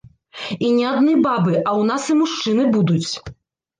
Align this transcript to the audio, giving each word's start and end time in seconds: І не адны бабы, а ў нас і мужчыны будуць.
І 0.69 0.69
не 0.77 0.85
адны 0.93 1.13
бабы, 1.27 1.53
а 1.59 1.61
ў 1.61 1.81
нас 1.93 2.03
і 2.15 2.19
мужчыны 2.25 2.63
будуць. 2.77 3.11